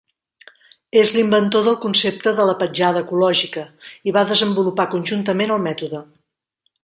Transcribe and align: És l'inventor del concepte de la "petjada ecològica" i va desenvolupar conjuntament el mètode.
És 1.01 1.11
l'inventor 1.15 1.65
del 1.67 1.75
concepte 1.83 2.33
de 2.39 2.47
la 2.51 2.55
"petjada 2.63 3.05
ecològica" 3.05 3.67
i 4.11 4.15
va 4.17 4.25
desenvolupar 4.31 4.91
conjuntament 4.95 5.53
el 5.57 5.63
mètode. 5.69 6.03